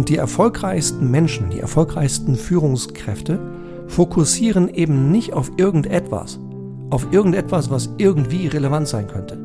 [0.00, 3.38] Und die erfolgreichsten Menschen, die erfolgreichsten Führungskräfte
[3.86, 6.40] fokussieren eben nicht auf irgendetwas,
[6.88, 9.38] auf irgendetwas, was irgendwie relevant sein könnte,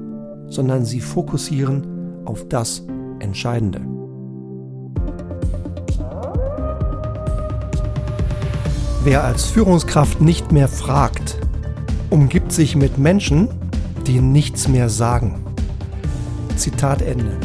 [0.48, 2.84] sondern sie fokussieren auf das
[3.20, 3.82] Entscheidende.
[9.04, 11.38] Wer als Führungskraft nicht mehr fragt,
[12.12, 13.50] umgibt sich mit Menschen,
[14.08, 15.44] die nichts mehr sagen.
[16.56, 17.38] Zitat Ende.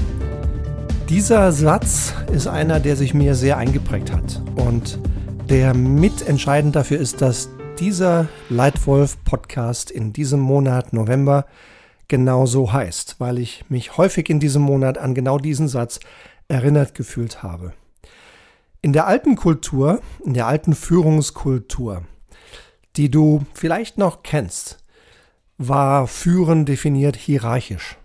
[1.10, 5.00] Dieser Satz ist einer, der sich mir sehr eingeprägt hat und
[5.48, 11.46] der mitentscheidend dafür ist, dass dieser Leitwolf-Podcast in diesem Monat November
[12.06, 15.98] genau so heißt, weil ich mich häufig in diesem Monat an genau diesen Satz
[16.46, 17.72] erinnert gefühlt habe.
[18.80, 22.04] In der alten Kultur, in der alten Führungskultur,
[22.96, 24.78] die du vielleicht noch kennst,
[25.58, 27.96] war Führen definiert hierarchisch.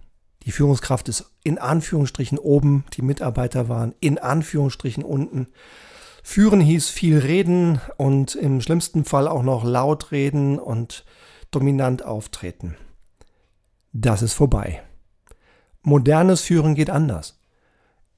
[0.45, 5.48] Die Führungskraft ist in Anführungsstrichen oben, die Mitarbeiter waren in Anführungsstrichen unten.
[6.24, 11.04] Führen hieß viel reden und im schlimmsten Fall auch noch laut reden und
[11.51, 12.76] dominant auftreten.
[13.91, 14.82] Das ist vorbei.
[15.82, 17.40] Modernes Führen geht anders.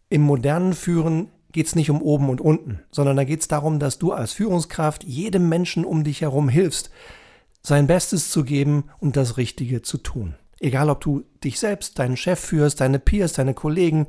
[0.10, 3.80] Im modernen Führen geht es nicht um oben und unten, sondern da geht es darum,
[3.80, 6.92] dass du als Führungskraft jedem Menschen um dich herum hilfst,
[7.62, 10.36] sein Bestes zu geben und das Richtige zu tun.
[10.60, 14.08] Egal, ob du dich selbst, deinen Chef führst, deine Peers, deine Kollegen,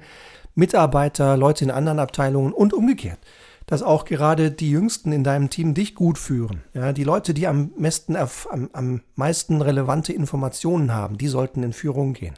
[0.55, 3.19] Mitarbeiter, Leute in anderen Abteilungen und umgekehrt.
[3.67, 6.63] Dass auch gerade die Jüngsten in deinem Team dich gut führen.
[6.73, 11.75] Ja, die Leute, die am, meisten, am, am meisten relevante Informationen haben, die sollten in
[11.75, 12.35] Führung gehen.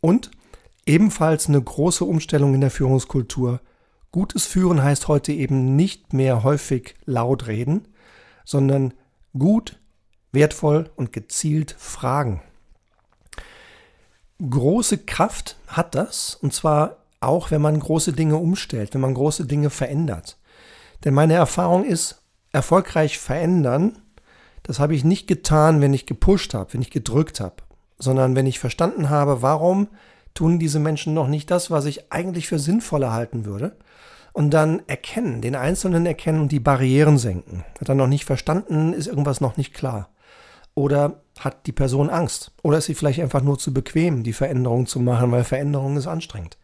[0.00, 0.32] Und
[0.84, 3.60] ebenfalls eine große Umstellung in der Führungskultur.
[4.10, 7.86] Gutes Führen heißt heute eben nicht mehr häufig laut reden,
[8.44, 8.94] sondern
[9.38, 9.78] gut,
[10.32, 12.42] wertvoll und gezielt fragen
[14.48, 19.46] große Kraft hat das, und zwar auch, wenn man große Dinge umstellt, wenn man große
[19.46, 20.38] Dinge verändert.
[21.04, 23.98] Denn meine Erfahrung ist, erfolgreich verändern,
[24.62, 27.56] das habe ich nicht getan, wenn ich gepusht habe, wenn ich gedrückt habe,
[27.98, 29.88] sondern wenn ich verstanden habe, warum
[30.34, 33.76] tun diese Menschen noch nicht das, was ich eigentlich für sinnvoller halten würde.
[34.32, 37.64] Und dann erkennen, den Einzelnen erkennen und die Barrieren senken.
[37.78, 40.08] Hat er noch nicht verstanden, ist irgendwas noch nicht klar.
[40.74, 42.52] Oder hat die Person Angst?
[42.62, 46.06] Oder ist sie vielleicht einfach nur zu bequem, die Veränderung zu machen, weil Veränderung ist
[46.06, 46.58] anstrengend?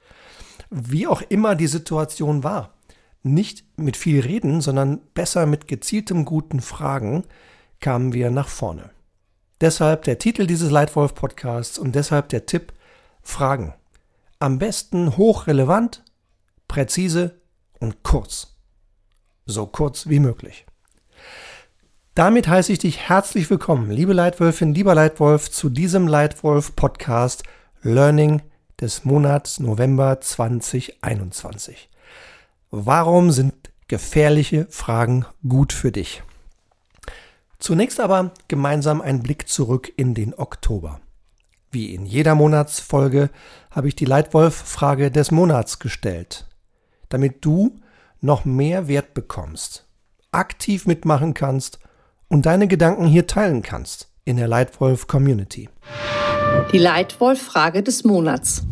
[0.71, 2.75] Wie auch immer die Situation war,
[3.23, 7.25] nicht mit viel Reden, sondern besser mit gezieltem guten Fragen
[7.81, 8.91] kamen wir nach vorne.
[9.61, 12.73] Deshalb der Titel dieses Leitwolf-Podcasts und deshalb der Tipp
[13.23, 13.75] Fragen.
[14.39, 16.05] Am besten hochrelevant,
[16.69, 17.41] präzise
[17.81, 18.57] und kurz.
[19.47, 20.65] So kurz wie möglich.
[22.19, 27.45] Damit heiße ich dich herzlich willkommen, liebe Leitwölfin, lieber Leitwolf, zu diesem Leitwolf-Podcast
[27.83, 28.43] Learning
[28.81, 31.89] des Monats November 2021.
[32.73, 33.55] Warum sind
[33.87, 36.25] gefährliche Fragen gut für dich?
[37.61, 41.01] Zunächst aber gemeinsam ein Blick zurück in den Oktober.
[41.71, 43.31] Wie in jeder Monatsfolge
[43.71, 46.49] habe ich die Leitwolf-Frage des Monats gestellt,
[47.11, 47.79] damit du
[48.21, 49.87] noch mehr Wert bekommst,
[50.33, 51.79] aktiv mitmachen kannst
[52.29, 55.69] und deine Gedanken hier teilen kannst in der Leitwolf Community.
[56.73, 58.63] Die Leitwolf-Frage des Monats.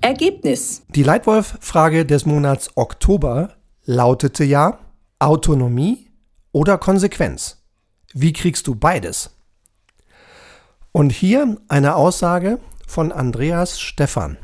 [0.00, 0.82] Ergebnis.
[0.88, 3.54] Die Leitwolf-Frage des Monats Oktober
[3.84, 4.78] lautete ja
[5.18, 6.10] Autonomie
[6.52, 7.64] oder Konsequenz.
[8.12, 9.30] Wie kriegst du beides?
[10.92, 14.36] Und hier eine Aussage von Andreas Stephan,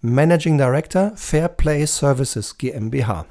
[0.00, 3.26] Managing Director Fair Play Services GmbH.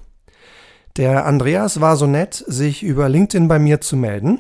[0.97, 4.39] Der Andreas war so nett, sich über LinkedIn bei mir zu melden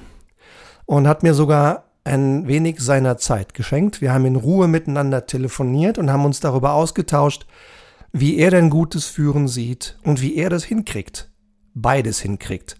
[0.85, 3.99] und hat mir sogar ein wenig seiner Zeit geschenkt.
[3.99, 7.45] Wir haben in Ruhe miteinander telefoniert und haben uns darüber ausgetauscht,
[8.13, 11.29] wie er denn gutes Führen sieht und wie er das hinkriegt.
[11.73, 12.77] Beides hinkriegt.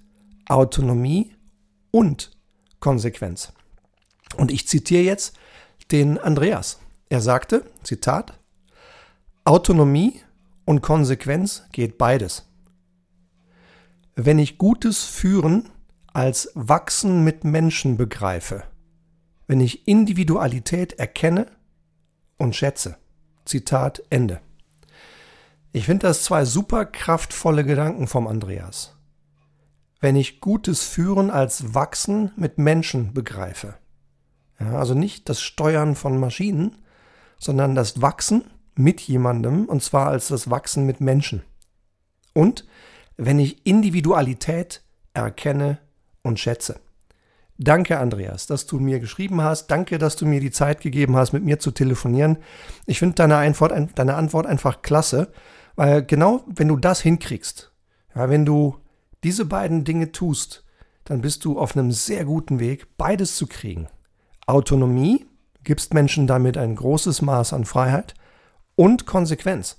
[0.48, 1.36] Autonomie
[1.92, 2.32] und
[2.80, 3.52] Konsequenz.
[4.38, 5.36] Und ich zitiere jetzt
[5.92, 6.80] den Andreas.
[7.10, 8.40] Er sagte, Zitat,
[9.44, 10.22] Autonomie
[10.64, 12.46] und Konsequenz geht beides
[14.16, 15.70] wenn ich gutes Führen
[16.14, 18.64] als Wachsen mit Menschen begreife,
[19.48, 21.48] wenn ich Individualität erkenne
[22.38, 22.98] und schätze.
[23.44, 24.40] Zitat Ende.
[25.72, 28.98] Ich finde das zwei super kraftvolle Gedanken vom Andreas.
[30.00, 33.76] Wenn ich gutes Führen als Wachsen mit Menschen begreife.
[34.60, 36.78] Ja, also nicht das Steuern von Maschinen,
[37.38, 38.46] sondern das Wachsen
[38.76, 41.44] mit jemandem und zwar als das Wachsen mit Menschen.
[42.34, 42.66] Und
[43.18, 44.84] wenn ich Individualität
[45.14, 45.80] erkenne
[46.22, 46.80] und schätze.
[47.58, 49.68] Danke, Andreas, dass du mir geschrieben hast.
[49.68, 52.38] Danke, dass du mir die Zeit gegeben hast, mit mir zu telefonieren.
[52.86, 55.32] Ich finde deine Antwort, deine Antwort einfach klasse,
[55.76, 57.72] Weil genau wenn du das hinkriegst,
[58.16, 58.78] ja, wenn du
[59.24, 60.64] diese beiden Dinge tust,
[61.04, 63.88] dann bist du auf einem sehr guten Weg, beides zu kriegen.
[64.48, 65.26] Autonomie,
[65.64, 68.14] gibst Menschen damit ein großes Maß an Freiheit
[68.76, 69.78] und Konsequenz.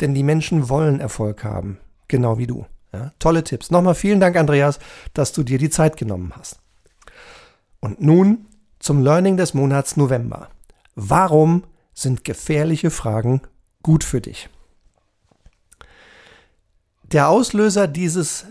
[0.00, 1.78] Denn die Menschen wollen Erfolg haben,
[2.08, 2.66] genau wie du.
[2.92, 3.70] Ja, tolle Tipps.
[3.70, 4.78] Nochmal vielen Dank, Andreas,
[5.12, 6.60] dass du dir die Zeit genommen hast.
[7.80, 8.46] Und nun
[8.78, 10.48] zum Learning des Monats November.
[10.94, 13.42] Warum sind gefährliche Fragen
[13.82, 14.48] gut für dich?
[17.02, 18.46] Der Auslöser dieses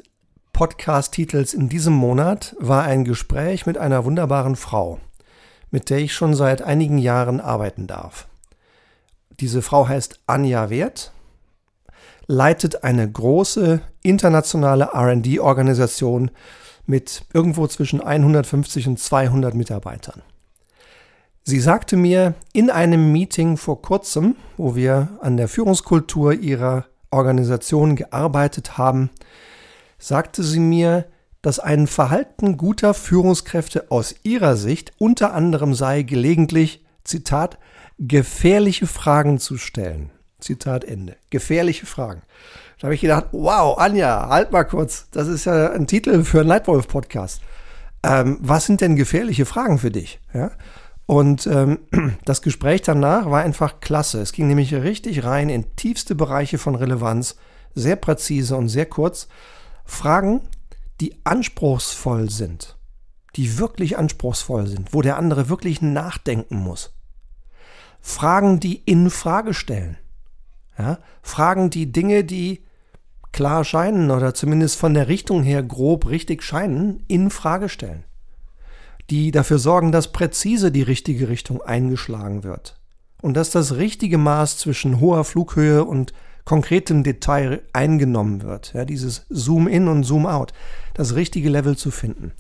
[0.54, 5.00] Podcast-Titels in diesem Monat war ein Gespräch mit einer wunderbaren Frau,
[5.72, 8.28] mit der ich schon seit einigen Jahren arbeiten darf.
[9.42, 11.12] Diese Frau heißt Anja Wert,
[12.28, 16.32] leitet eine große internationale RD-Organisation
[16.86, 20.22] mit irgendwo zwischen 150 und 200 Mitarbeitern.
[21.44, 27.96] Sie sagte mir in einem Meeting vor kurzem, wo wir an der Führungskultur ihrer Organisation
[27.96, 29.12] gearbeitet haben,
[30.00, 31.06] sagte sie mir,
[31.44, 37.60] dass ein Verhalten guter Führungskräfte aus ihrer Sicht unter anderem sei, gelegentlich, Zitat,
[38.00, 40.10] gefährliche Fragen zu stellen.
[40.40, 41.16] Zitat Ende.
[41.30, 42.22] Gefährliche Fragen.
[42.80, 45.08] Da habe ich gedacht, wow, Anja, halt mal kurz.
[45.12, 47.42] Das ist ja ein Titel für einen Nightwolf-Podcast.
[48.04, 50.20] Ähm, was sind denn gefährliche Fragen für dich?
[50.34, 50.52] Ja?
[51.06, 51.80] Und ähm,
[52.26, 54.22] das Gespräch danach war einfach klasse.
[54.22, 57.38] Es ging nämlich richtig rein in tiefste Bereiche von Relevanz,
[57.74, 59.28] sehr präzise und sehr kurz.
[59.86, 60.42] Fragen,
[61.02, 62.78] die anspruchsvoll sind,
[63.36, 66.94] die wirklich anspruchsvoll sind, wo der andere wirklich nachdenken muss.
[68.02, 69.98] Fragen, die in Frage stellen.
[70.78, 71.00] Ja?
[71.22, 72.64] Fragen, die Dinge, die
[73.32, 78.06] klar scheinen oder zumindest von der Richtung her grob richtig scheinen, in Frage stellen.
[79.10, 82.80] Die dafür sorgen, dass präzise die richtige Richtung eingeschlagen wird.
[83.22, 86.14] Und dass das richtige Maß zwischen hoher Flughöhe und
[86.46, 88.74] konkretem Detail eingenommen wird.
[88.74, 90.54] Ja, dieses Zoom-in und Zoom-out,
[90.94, 92.32] das richtige Level zu finden.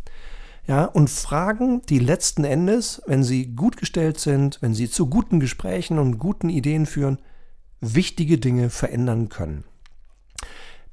[0.67, 5.39] Ja, und Fragen, die letzten Endes, wenn sie gut gestellt sind, wenn sie zu guten
[5.39, 7.19] Gesprächen und guten Ideen führen,
[7.81, 9.63] wichtige Dinge verändern können.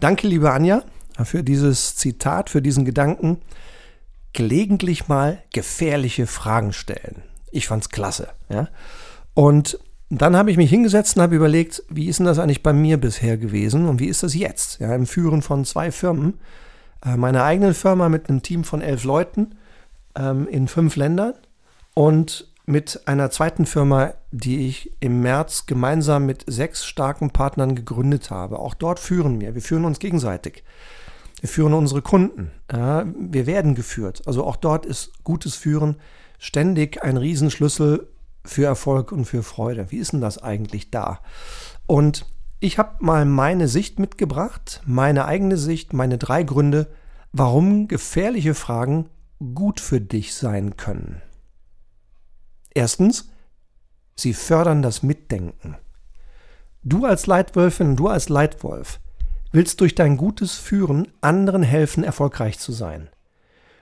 [0.00, 0.82] Danke, liebe Anja,
[1.24, 3.38] für dieses Zitat, für diesen Gedanken.
[4.32, 7.22] Gelegentlich mal gefährliche Fragen stellen.
[7.50, 8.28] Ich fand's klasse.
[8.48, 8.68] Ja?
[9.34, 9.78] Und
[10.10, 12.98] dann habe ich mich hingesetzt und habe überlegt, wie ist denn das eigentlich bei mir
[12.98, 14.78] bisher gewesen und wie ist das jetzt?
[14.78, 16.38] Ja, im Führen von zwei Firmen.
[17.04, 19.54] Äh, meiner eigenen Firma mit einem Team von elf Leuten
[20.14, 21.34] ähm, in fünf Ländern
[21.94, 28.30] und mit einer zweiten Firma, die ich im März gemeinsam mit sechs starken Partnern gegründet
[28.30, 28.58] habe.
[28.58, 29.54] Auch dort führen wir.
[29.54, 30.64] Wir führen uns gegenseitig.
[31.40, 32.50] Wir führen unsere Kunden.
[32.68, 34.22] Wir werden geführt.
[34.26, 35.96] Also auch dort ist gutes Führen
[36.38, 38.08] ständig ein Riesenschlüssel
[38.44, 39.90] für Erfolg und für Freude.
[39.90, 41.20] Wie ist denn das eigentlich da?
[41.86, 42.26] Und
[42.58, 46.88] ich habe mal meine Sicht mitgebracht, meine eigene Sicht, meine drei Gründe,
[47.32, 49.10] warum gefährliche Fragen
[49.54, 51.20] gut für dich sein können.
[52.72, 53.31] Erstens,
[54.14, 55.76] sie fördern das Mitdenken.
[56.82, 59.00] Du als Leitwölfin, du als Leitwolf
[59.52, 63.10] willst durch dein gutes Führen anderen helfen, erfolgreich zu sein.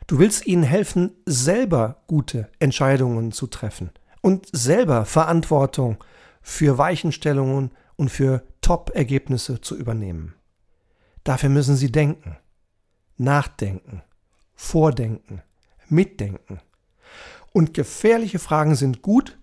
[0.07, 3.91] Du willst ihnen helfen, selber gute Entscheidungen zu treffen
[4.21, 6.03] und selber Verantwortung
[6.43, 10.35] für Weichenstellungen und für Top-Ergebnisse zu übernehmen.
[11.23, 12.37] Dafür müssen sie denken,
[13.17, 14.03] nachdenken,
[14.55, 15.43] vordenken,
[15.89, 16.61] mitdenken.
[17.53, 19.39] Und gefährliche Fragen sind gut,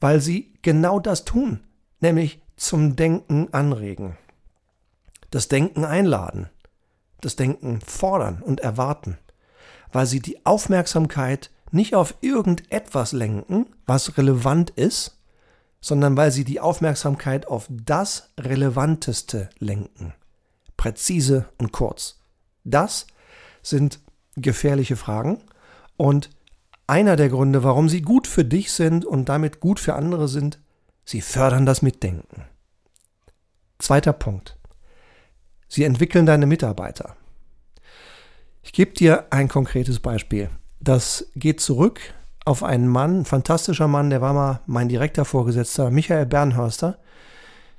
[0.00, 1.60] weil sie genau das tun,
[2.00, 4.16] nämlich zum Denken anregen.
[5.30, 6.50] Das Denken einladen,
[7.20, 9.18] das Denken fordern und erwarten,
[9.92, 15.18] weil sie die Aufmerksamkeit nicht auf irgendetwas lenken, was relevant ist,
[15.80, 20.14] sondern weil sie die Aufmerksamkeit auf das Relevanteste lenken.
[20.76, 22.18] Präzise und kurz.
[22.64, 23.06] Das
[23.62, 24.00] sind
[24.36, 25.42] gefährliche Fragen
[25.96, 26.30] und
[26.90, 30.58] einer der Gründe, warum sie gut für dich sind und damit gut für andere sind,
[31.04, 32.42] sie fördern das Mitdenken.
[33.78, 34.58] Zweiter Punkt.
[35.68, 37.16] Sie entwickeln deine Mitarbeiter.
[38.62, 40.50] Ich gebe dir ein konkretes Beispiel.
[40.80, 42.00] Das geht zurück
[42.44, 46.98] auf einen Mann, ein fantastischer Mann, der war mal mein direkter Vorgesetzter, Michael Bernhörster.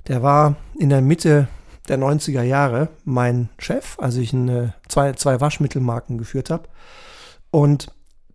[0.08, 1.48] Der war in der Mitte
[1.88, 6.68] der 90er Jahre mein Chef, als ich eine, zwei, zwei Waschmittelmarken geführt habe.
[7.50, 7.92] Und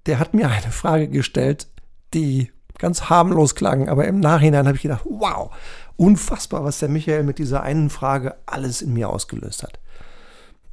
[0.08, 1.68] der hat mir eine Frage gestellt,
[2.14, 5.52] die ganz harmlos klang, aber im Nachhinein habe ich gedacht, wow,
[5.96, 9.80] unfassbar, was der Michael mit dieser einen Frage alles in mir ausgelöst hat.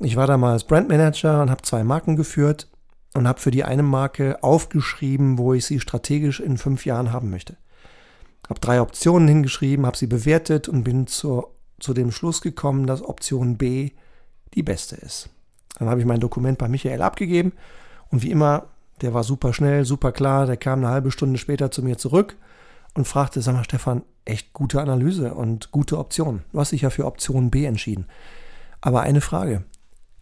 [0.00, 2.68] Ich war damals Brandmanager und habe zwei Marken geführt
[3.14, 7.30] und habe für die eine Marke aufgeschrieben, wo ich sie strategisch in fünf Jahren haben
[7.30, 7.56] möchte.
[8.48, 13.02] Habe drei Optionen hingeschrieben, habe sie bewertet und bin zur zu dem Schluss gekommen, dass
[13.02, 13.90] Option B
[14.54, 15.28] die beste ist.
[15.78, 17.52] Dann habe ich mein Dokument bei Michael abgegeben
[18.10, 18.68] und wie immer,
[19.00, 22.36] der war super schnell, super klar, der kam eine halbe Stunde später zu mir zurück
[22.94, 26.42] und fragte, sag mal Stefan, echt gute Analyse und gute Option.
[26.52, 28.06] Du hast dich ja für Option B entschieden.
[28.80, 29.64] Aber eine Frage,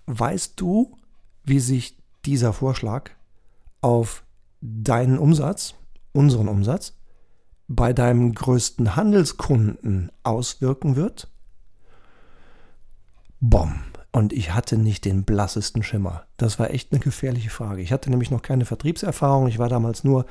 [0.06, 0.96] weißt du,
[1.44, 3.10] wie sich dieser Vorschlag
[3.80, 4.24] auf
[4.60, 5.74] deinen Umsatz,
[6.12, 6.94] unseren Umsatz,
[7.68, 11.28] bei deinem größten Handelskunden auswirken wird?
[13.40, 13.91] Bom.
[14.12, 16.24] Und ich hatte nicht den blassesten Schimmer.
[16.36, 17.80] Das war echt eine gefährliche Frage.
[17.80, 19.48] Ich hatte nämlich noch keine Vertriebserfahrung.
[19.48, 20.26] Ich war damals nur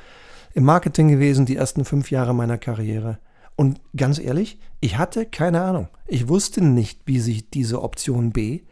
[0.54, 3.18] im Marketing gewesen, die ersten fünf Jahre meiner Karriere.
[3.56, 5.88] Und ganz ehrlich, ich hatte keine Ahnung.
[6.06, 8.62] Ich wusste nicht, wie sich diese Option B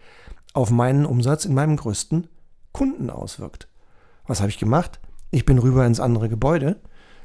[0.53, 2.29] auf meinen Umsatz in meinem größten
[2.73, 3.69] Kunden auswirkt.
[4.27, 5.01] Was habe ich gemacht?
[5.33, 6.81] Ich bin rüber ins andere Gebäude,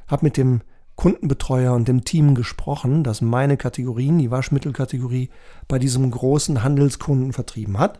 [0.07, 0.61] habe mit dem
[0.95, 5.29] Kundenbetreuer und dem Team gesprochen, das meine Kategorien, die Waschmittelkategorie,
[5.67, 7.99] bei diesem großen Handelskunden vertrieben hat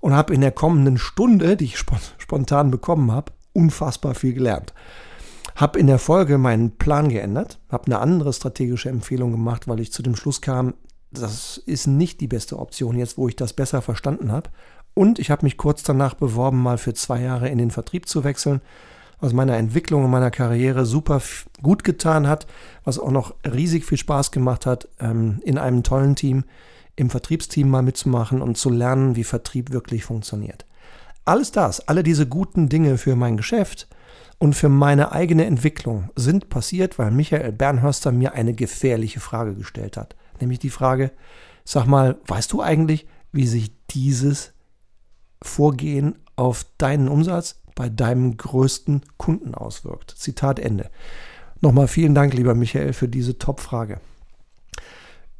[0.00, 4.72] und habe in der kommenden Stunde, die ich spontan bekommen habe, unfassbar viel gelernt.
[5.54, 9.92] Habe in der Folge meinen Plan geändert, habe eine andere strategische Empfehlung gemacht, weil ich
[9.92, 10.74] zu dem Schluss kam,
[11.10, 14.48] das ist nicht die beste Option jetzt, wo ich das besser verstanden habe.
[14.94, 18.24] Und ich habe mich kurz danach beworben, mal für zwei Jahre in den Vertrieb zu
[18.24, 18.62] wechseln
[19.22, 21.22] was meiner Entwicklung und meiner Karriere super
[21.62, 22.46] gut getan hat,
[22.84, 26.44] was auch noch riesig viel Spaß gemacht hat, ähm, in einem tollen Team,
[26.96, 30.66] im Vertriebsteam mal mitzumachen und zu lernen, wie Vertrieb wirklich funktioniert.
[31.24, 33.86] Alles das, alle diese guten Dinge für mein Geschäft
[34.38, 39.96] und für meine eigene Entwicklung sind passiert, weil Michael Bernhörster mir eine gefährliche Frage gestellt
[39.96, 40.16] hat.
[40.40, 41.12] Nämlich die Frage,
[41.64, 44.52] sag mal, weißt du eigentlich, wie sich dieses
[45.40, 50.10] Vorgehen auf deinen Umsatz, bei deinem größten Kunden auswirkt.
[50.10, 50.90] Zitat Ende.
[51.60, 54.00] Nochmal vielen Dank, lieber Michael, für diese Top-Frage.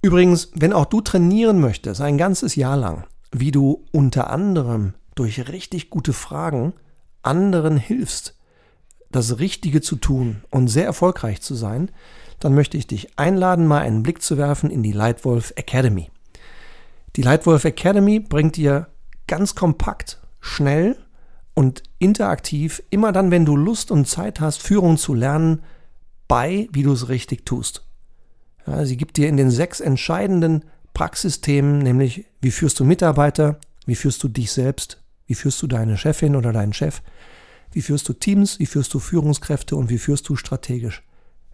[0.02, 5.48] Übrigens, wenn auch du trainieren möchtest, ein ganzes Jahr lang, wie du unter anderem durch
[5.48, 6.74] richtig gute Fragen
[7.22, 8.36] anderen hilfst,
[9.10, 11.90] das Richtige zu tun und sehr erfolgreich zu sein,
[12.40, 16.10] dann möchte ich dich einladen, mal einen Blick zu werfen in die Lightwolf Academy.
[17.14, 18.88] Die Lightwolf Academy bringt dir
[19.28, 20.96] ganz kompakt, schnell
[21.54, 25.62] und interaktiv, immer dann, wenn du Lust und Zeit hast, Führung zu lernen,
[26.28, 27.86] bei, wie du es richtig tust.
[28.66, 33.94] Ja, sie gibt dir in den sechs entscheidenden Praxisthemen, nämlich wie führst du Mitarbeiter, wie
[33.94, 37.02] führst du dich selbst, wie führst du deine Chefin oder deinen Chef,
[37.72, 41.02] wie führst du Teams, wie führst du Führungskräfte und wie führst du strategisch.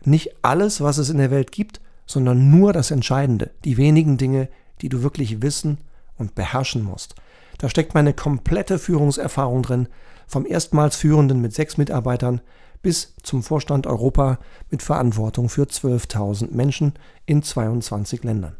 [0.05, 4.49] Nicht alles, was es in der Welt gibt, sondern nur das Entscheidende, die wenigen Dinge,
[4.81, 5.78] die du wirklich wissen
[6.17, 7.14] und beherrschen musst.
[7.59, 9.88] Da steckt meine komplette Führungserfahrung drin,
[10.27, 12.41] vom erstmals Führenden mit sechs Mitarbeitern
[12.83, 14.38] bis zum Vorstand Europa
[14.71, 16.95] mit Verantwortung für 12.000 Menschen
[17.27, 18.57] in 22 Ländern.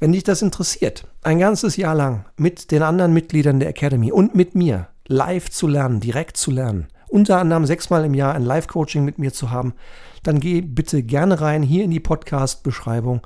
[0.00, 4.34] Wenn dich das interessiert, ein ganzes Jahr lang mit den anderen Mitgliedern der Academy und
[4.34, 9.04] mit mir live zu lernen, direkt zu lernen, unter anderem sechsmal im Jahr ein Live-Coaching
[9.04, 9.74] mit mir zu haben,
[10.22, 13.20] dann geh bitte gerne rein hier in die Podcast-Beschreibung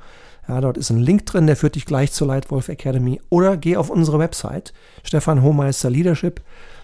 [0.49, 3.21] ja, dort ist ein Link drin, der führt dich gleich zur Lightwolf Academy.
[3.31, 4.73] Oder geh auf unsere Website,
[5.03, 6.41] Stefan Hohmeister Leadership.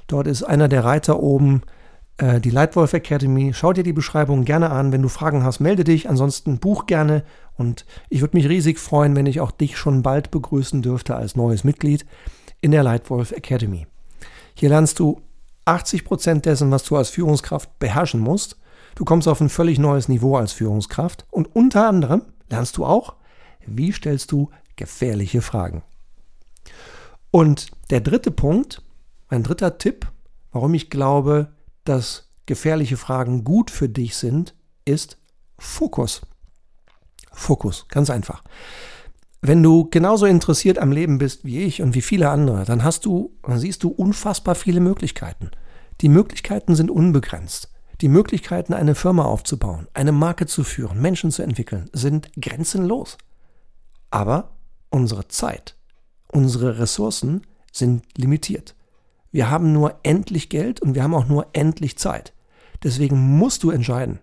[0.09, 1.63] Dort ist einer der Reiter oben,
[2.19, 3.53] äh, die Lightwolf Academy.
[3.55, 4.93] Schau dir die Beschreibung gerne an.
[4.93, 6.09] Wenn du Fragen hast, melde dich.
[6.09, 7.25] Ansonsten buch gerne.
[7.57, 11.37] Und ich würde mich riesig freuen, wenn ich auch dich schon bald begrüßen dürfte als
[11.37, 12.05] neues Mitglied
[12.61, 13.87] in der Lightwolf Academy.
[14.55, 15.21] Hier lernst du
[15.65, 18.57] 80 Prozent dessen, was du als Führungskraft beherrschen musst.
[18.95, 21.25] Du kommst auf ein völlig neues Niveau als Führungskraft.
[21.31, 23.15] Und unter anderem lernst du auch,
[23.67, 25.83] wie stellst du gefährliche Fragen?
[27.31, 28.83] Und der dritte Punkt,
[29.31, 30.07] mein dritter Tipp,
[30.53, 31.53] warum ich glaube,
[31.85, 34.55] dass gefährliche Fragen gut für dich sind,
[34.85, 35.19] ist
[35.59, 36.23] Fokus.
[37.33, 38.45] Fokus, ganz einfach.
[39.41, 43.07] Wenn du genauso interessiert am Leben bist wie ich und wie viele andere, dann hast
[43.07, 45.51] du, dann siehst du unfassbar viele Möglichkeiten.
[46.01, 47.73] Die Möglichkeiten sind unbegrenzt.
[48.01, 53.19] Die Möglichkeiten, eine Firma aufzubauen, eine Marke zu führen, Menschen zu entwickeln, sind grenzenlos.
[54.13, 54.51] Aber
[54.91, 55.75] unsere Zeit,
[56.29, 58.77] unsere Ressourcen sind limitiert.
[59.33, 62.35] Wir haben nur endlich Geld und wir haben auch nur endlich Zeit.
[62.83, 64.19] Deswegen musst du entscheiden.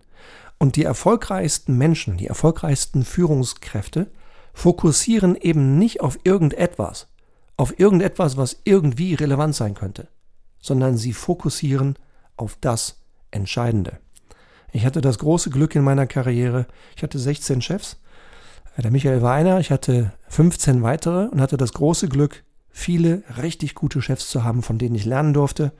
[0.58, 4.12] Und die erfolgreichsten Menschen, die erfolgreichsten Führungskräfte
[4.54, 7.08] fokussieren eben nicht auf irgendetwas,
[7.56, 10.06] auf irgendetwas, was irgendwie relevant sein könnte,
[10.60, 11.96] sondern sie fokussieren
[12.36, 13.00] auf das
[13.32, 13.98] Entscheidende.
[14.70, 17.96] Ich hatte das große Glück in meiner Karriere, ich hatte 16 Chefs
[18.82, 23.74] der Michael war einer, ich hatte 15 weitere und hatte das große Glück, viele richtig
[23.74, 25.72] gute Chefs zu haben, von denen ich lernen durfte.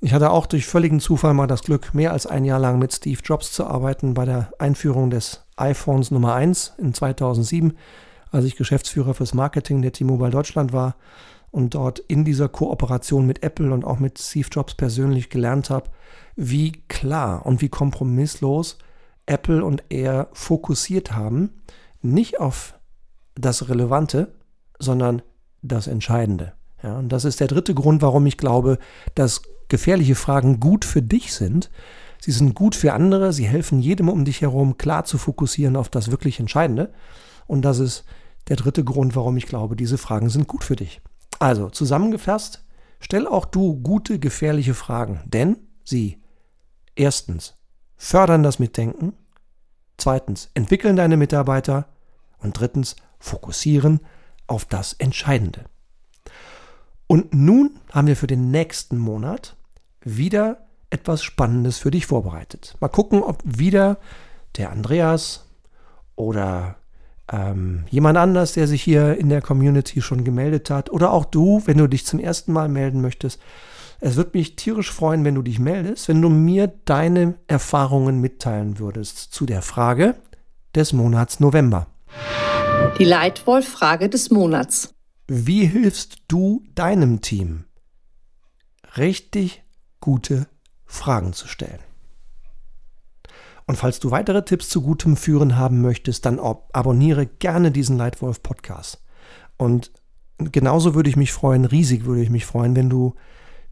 [0.00, 2.92] Ich hatte auch durch völligen Zufall mal das Glück, mehr als ein Jahr lang mit
[2.92, 7.76] Steve Jobs zu arbeiten bei der Einführung des iPhones Nummer 1 in 2007,
[8.30, 10.96] als ich Geschäftsführer fürs Marketing der T-Mobile Deutschland war
[11.50, 15.88] und dort in dieser Kooperation mit Apple und auch mit Steve Jobs persönlich gelernt habe,
[16.34, 18.76] wie klar und wie kompromisslos
[19.24, 21.50] Apple und er fokussiert haben,
[22.12, 22.78] nicht auf
[23.34, 24.34] das Relevante,
[24.78, 25.22] sondern
[25.62, 26.52] das Entscheidende.
[26.82, 28.78] Ja, und das ist der dritte Grund, warum ich glaube,
[29.14, 31.70] dass gefährliche Fragen gut für dich sind.
[32.20, 35.88] Sie sind gut für andere, sie helfen jedem um dich herum klar zu fokussieren auf
[35.88, 36.92] das wirklich Entscheidende.
[37.46, 38.04] Und das ist
[38.48, 41.00] der dritte Grund, warum ich glaube, diese Fragen sind gut für dich.
[41.38, 42.64] Also zusammengefasst,
[43.00, 46.22] stell auch du gute, gefährliche Fragen, denn sie
[46.94, 47.54] erstens
[47.96, 49.14] fördern das Mitdenken,
[49.96, 51.88] zweitens entwickeln deine Mitarbeiter
[52.38, 54.00] und drittens fokussieren
[54.46, 55.64] auf das Entscheidende.
[57.06, 59.56] Und nun haben wir für den nächsten Monat
[60.00, 62.76] wieder etwas Spannendes für dich vorbereitet.
[62.80, 63.98] Mal gucken, ob wieder
[64.56, 65.46] der Andreas
[66.14, 66.76] oder
[67.30, 71.62] ähm, jemand anders, der sich hier in der Community schon gemeldet hat, oder auch du,
[71.66, 73.40] wenn du dich zum ersten Mal melden möchtest.
[74.00, 78.78] Es würde mich tierisch freuen, wenn du dich meldest, wenn du mir deine Erfahrungen mitteilen
[78.78, 80.16] würdest zu der Frage
[80.74, 81.86] des Monats November.
[82.98, 84.94] Die Leitwolf-Frage des Monats.
[85.28, 87.64] Wie hilfst du deinem Team,
[88.96, 89.64] richtig
[90.00, 90.46] gute
[90.84, 91.80] Fragen zu stellen?
[93.66, 98.42] Und falls du weitere Tipps zu gutem Führen haben möchtest, dann abonniere gerne diesen Leitwolf
[98.42, 99.02] Podcast.
[99.56, 99.90] Und
[100.38, 103.14] genauso würde ich mich freuen, riesig würde ich mich freuen, wenn du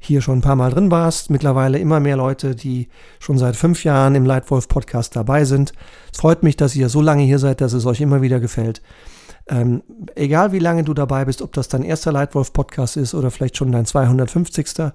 [0.05, 1.31] hier schon ein paar Mal drin warst.
[1.31, 5.73] Mittlerweile immer mehr Leute, die schon seit fünf Jahren im Leitwolf Podcast dabei sind.
[6.13, 8.83] Es freut mich, dass ihr so lange hier seid, dass es euch immer wieder gefällt.
[9.47, 9.83] Ähm,
[10.15, 13.57] egal wie lange du dabei bist, ob das dein erster Leitwolf Podcast ist oder vielleicht
[13.57, 14.93] schon dein 250.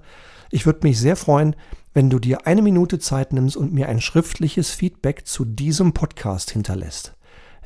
[0.50, 1.54] Ich würde mich sehr freuen,
[1.94, 6.50] wenn du dir eine Minute Zeit nimmst und mir ein schriftliches Feedback zu diesem Podcast
[6.50, 7.14] hinterlässt.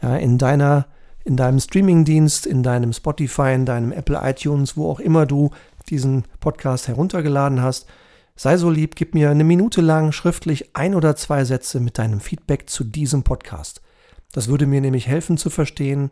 [0.03, 0.87] Ja, in deiner,
[1.25, 5.51] in deinem Streamingdienst, in deinem Spotify, in deinem Apple iTunes, wo auch immer du
[5.91, 7.87] diesen Podcast heruntergeladen hast.
[8.37, 12.21] Sei so lieb, gib mir eine Minute lang schriftlich ein oder zwei Sätze mit deinem
[12.21, 13.81] Feedback zu diesem Podcast.
[14.33, 16.11] Das würde mir nämlich helfen zu verstehen,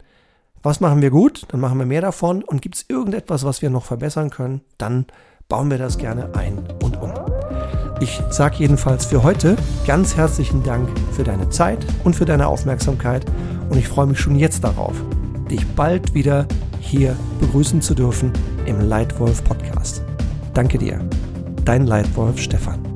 [0.63, 3.71] was machen wir gut, dann machen wir mehr davon und gibt es irgendetwas, was wir
[3.71, 5.07] noch verbessern können, dann
[5.49, 7.13] bauen wir das gerne ein und um.
[8.01, 9.57] Ich sage jedenfalls für heute
[9.87, 13.27] ganz herzlichen Dank für deine Zeit und für deine Aufmerksamkeit
[13.69, 14.95] und ich freue mich schon jetzt darauf,
[15.53, 16.47] dich bald wieder
[16.81, 18.33] hier begrüßen zu dürfen
[18.67, 20.03] im Leitwolf Podcast.
[20.55, 21.01] Danke dir,
[21.65, 22.92] dein Leitwolf Stefan.